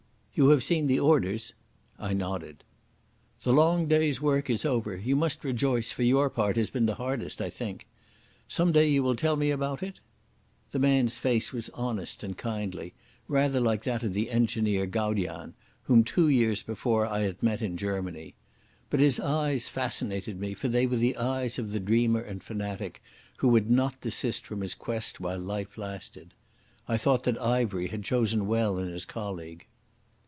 "You 0.33 0.47
have 0.49 0.63
seen 0.63 0.87
the 0.87 0.99
orders?" 0.99 1.53
I 1.99 2.13
nodded. 2.13 2.63
"The 3.41 3.51
long 3.51 3.87
day's 3.89 4.21
work 4.21 4.49
is 4.49 4.63
over. 4.63 4.95
You 4.95 5.17
must 5.17 5.43
rejoice, 5.43 5.91
for 5.91 6.03
your 6.03 6.29
part 6.29 6.55
has 6.55 6.69
been 6.69 6.85
the 6.85 6.95
hardest, 6.95 7.41
I 7.41 7.49
think. 7.49 7.85
Some 8.47 8.71
day 8.71 8.87
you 8.89 9.03
will 9.03 9.17
tell 9.17 9.35
me 9.35 9.51
about 9.51 9.83
it?" 9.83 9.99
The 10.71 10.79
man's 10.79 11.17
face 11.17 11.51
was 11.51 11.69
honest 11.73 12.23
and 12.23 12.37
kindly, 12.37 12.93
rather 13.27 13.59
like 13.59 13.83
that 13.83 14.03
of 14.03 14.13
the 14.13 14.31
engineer 14.31 14.85
Gaudian, 14.87 15.53
whom 15.83 16.01
two 16.01 16.29
years 16.29 16.63
before 16.63 17.05
I 17.05 17.19
had 17.23 17.43
met 17.43 17.61
in 17.61 17.75
Germany. 17.75 18.33
But 18.89 19.01
his 19.01 19.19
eyes 19.19 19.67
fascinated 19.67 20.39
me, 20.39 20.53
for 20.53 20.69
they 20.69 20.87
were 20.87 20.95
the 20.97 21.17
eyes 21.17 21.59
of 21.59 21.71
the 21.71 21.79
dreamer 21.79 22.21
and 22.21 22.41
fanatic, 22.41 23.03
who 23.39 23.49
would 23.49 23.69
not 23.69 23.99
desist 23.99 24.45
from 24.45 24.61
his 24.61 24.75
quest 24.75 25.19
while 25.19 25.39
life 25.39 25.77
lasted. 25.77 26.33
I 26.87 26.95
thought 26.95 27.23
that 27.25 27.39
Ivery 27.41 27.87
had 27.89 28.05
chosen 28.05 28.47
well 28.47 28.77
in 28.77 28.87
his 28.87 29.05
colleague. 29.05 29.67